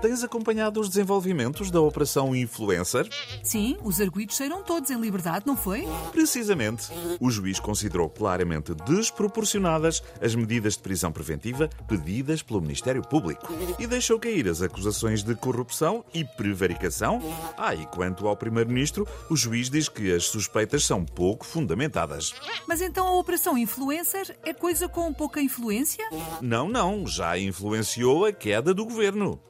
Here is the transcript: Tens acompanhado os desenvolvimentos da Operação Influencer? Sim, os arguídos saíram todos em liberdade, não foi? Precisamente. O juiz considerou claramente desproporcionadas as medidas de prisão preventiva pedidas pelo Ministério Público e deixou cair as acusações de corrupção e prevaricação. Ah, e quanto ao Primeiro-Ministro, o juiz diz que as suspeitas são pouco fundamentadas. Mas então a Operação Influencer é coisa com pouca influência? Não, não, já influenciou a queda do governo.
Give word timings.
Tens 0.00 0.22
acompanhado 0.22 0.78
os 0.78 0.88
desenvolvimentos 0.88 1.70
da 1.70 1.80
Operação 1.80 2.36
Influencer? 2.36 3.08
Sim, 3.42 3.76
os 3.82 4.00
arguídos 4.00 4.36
saíram 4.36 4.62
todos 4.62 4.90
em 4.90 5.00
liberdade, 5.00 5.46
não 5.46 5.56
foi? 5.56 5.84
Precisamente. 6.12 6.92
O 7.18 7.30
juiz 7.30 7.58
considerou 7.58 8.08
claramente 8.08 8.74
desproporcionadas 8.74 10.02
as 10.20 10.34
medidas 10.34 10.74
de 10.74 10.80
prisão 10.80 11.10
preventiva 11.10 11.68
pedidas 11.88 12.42
pelo 12.42 12.60
Ministério 12.60 13.02
Público 13.02 13.48
e 13.78 13.86
deixou 13.86 14.18
cair 14.20 14.46
as 14.48 14.60
acusações 14.60 15.22
de 15.22 15.34
corrupção 15.34 16.04
e 16.12 16.24
prevaricação. 16.24 17.20
Ah, 17.56 17.74
e 17.74 17.86
quanto 17.86 18.28
ao 18.28 18.36
Primeiro-Ministro, 18.36 19.08
o 19.30 19.36
juiz 19.36 19.70
diz 19.70 19.88
que 19.88 20.14
as 20.14 20.26
suspeitas 20.26 20.84
são 20.84 21.04
pouco 21.04 21.44
fundamentadas. 21.44 22.34
Mas 22.68 22.80
então 22.80 23.08
a 23.08 23.18
Operação 23.18 23.56
Influencer 23.56 24.36
é 24.44 24.52
coisa 24.52 24.88
com 24.88 25.12
pouca 25.12 25.40
influência? 25.40 26.04
Não, 26.40 26.68
não, 26.68 27.06
já 27.06 27.38
influenciou 27.38 28.26
a 28.26 28.32
queda 28.32 28.74
do 28.74 28.84
governo. 28.84 29.40